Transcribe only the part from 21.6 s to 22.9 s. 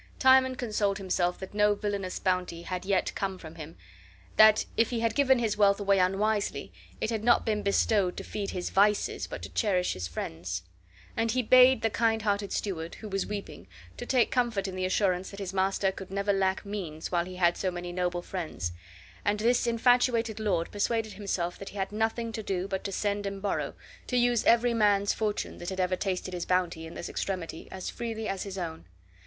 he had nothing to do but